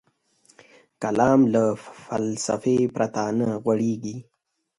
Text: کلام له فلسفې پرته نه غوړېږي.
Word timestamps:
کلام 1.01 1.39
له 1.53 1.63
فلسفې 2.03 2.77
پرته 2.95 3.23
نه 3.39 3.47
غوړېږي. 3.63 4.17